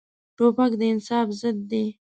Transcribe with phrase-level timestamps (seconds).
[0.37, 1.85] توپک د انصاف ضد دی.